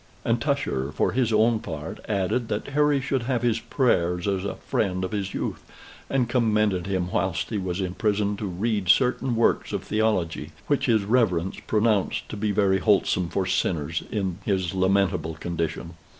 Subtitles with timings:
[0.25, 4.55] And Tusher, for his own part, added that Harry should have his prayers as a
[4.55, 5.63] friend of his youth,
[6.09, 10.87] and commended him whilst he was in prison to read certain works of theology, which
[10.87, 15.93] his Reverence pronounced to be very wholesome for sinners in his lamentable condition.